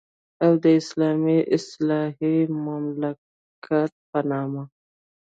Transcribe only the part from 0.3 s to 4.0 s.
او د اسلامي اصلاحي مملکت